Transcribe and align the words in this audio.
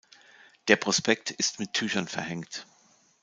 Der 0.67 0.77
Prospekt 0.77 1.29
ist 1.29 1.59
mit 1.59 1.73
Tüchern 1.73 2.07
verhängt. 2.07 2.65